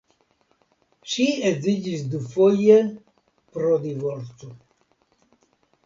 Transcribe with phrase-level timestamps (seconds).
[1.15, 2.81] Ŝi edziĝis dufoje
[3.53, 4.53] pro divorco.